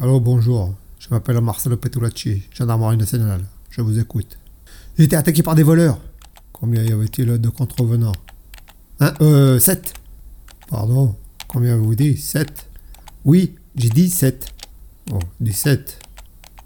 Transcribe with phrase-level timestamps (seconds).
[0.00, 0.74] Allô, bonjour.
[1.00, 3.44] Je m'appelle Marcelo Petulacci, gendarmerie nationale.
[3.70, 4.38] Je vous écoute.
[4.96, 5.98] J'ai été attaqué par des voleurs.
[6.52, 8.12] Combien y avait-il de contrevenants?
[9.00, 9.94] Hein Euh, 7.
[10.68, 11.16] Pardon?
[11.48, 12.16] Combien vous dit?
[12.16, 12.68] 7
[13.24, 14.46] Oui, j'ai dit 7.
[15.12, 15.98] Oh, 17.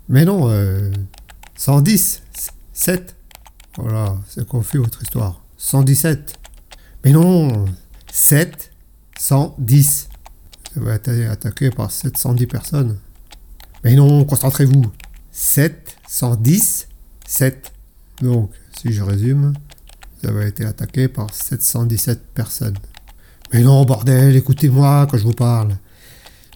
[0.09, 0.91] Mais non, euh,
[1.57, 2.23] 110.
[2.73, 3.17] 7.
[3.79, 5.43] Voilà, c'est confus votre histoire.
[5.57, 6.39] 117.
[7.05, 7.65] Mais non
[8.11, 8.73] 7,
[9.19, 10.09] 110.
[10.77, 12.99] Vous avez été attaqué par 710 personnes.
[13.85, 14.85] Mais non, concentrez-vous.
[15.33, 16.89] 7, 110,
[17.27, 17.73] 7.
[18.21, 19.55] Donc, si je résume,
[20.23, 22.79] vous avez été attaqué par 717 personnes.
[23.53, 25.77] Mais non, bordel, écoutez-moi quand je vous parle.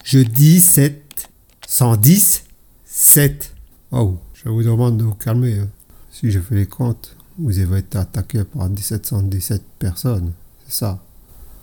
[0.05, 1.29] Je dis 7,
[1.67, 2.45] 110,
[2.85, 3.53] 7.
[3.91, 5.59] Oh, je vous demande de vous calmer.
[5.59, 5.69] hein.
[6.11, 10.33] Si je fais les comptes, vous avez été attaqué par 1717 personnes.
[10.67, 11.03] C'est ça.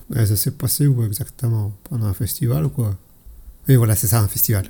[0.09, 1.71] Mais ça s'est passé où exactement?
[1.85, 2.95] Pendant un festival ou quoi?
[3.67, 4.65] Oui, voilà, c'est ça, un festival.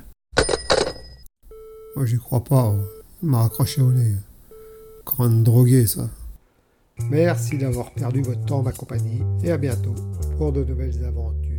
[1.96, 2.76] Moi, j'y crois pas.
[3.22, 4.14] Il m'a raccroché au nez.
[5.20, 6.10] Un drogué, ça.
[7.10, 9.94] Merci d'avoir perdu votre temps ma compagnie et à bientôt
[10.38, 11.53] pour de nouvelles aventures.